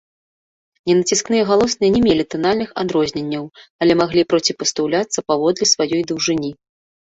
Ненаціскныя 0.91 1.43
галосныя 1.49 1.91
не 1.95 2.01
мелі 2.05 2.23
танальных 2.35 2.69
адрозненняў, 2.85 3.45
але 3.85 3.93
маглі 4.01 4.23
проціпастаўляцца 4.35 5.19
паводле 5.29 5.65
сваёй 5.75 6.01
даўжыні. 6.15 6.51